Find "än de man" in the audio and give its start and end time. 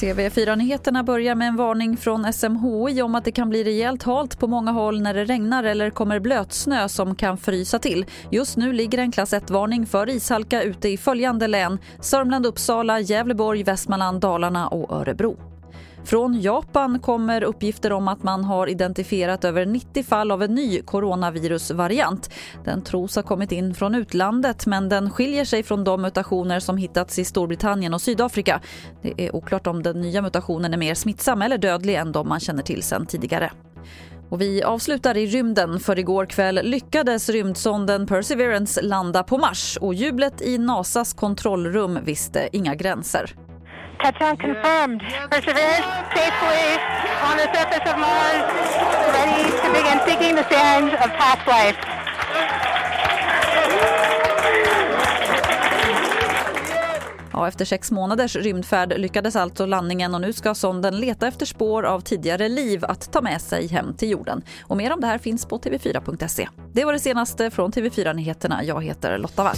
31.94-32.40